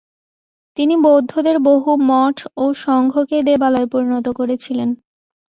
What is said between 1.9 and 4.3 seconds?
মঠ ও সংঘকে দেবালয়ে পরিণত